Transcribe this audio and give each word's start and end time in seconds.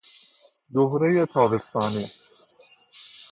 دورهی 0.73 1.25
تابستانی 1.25 2.07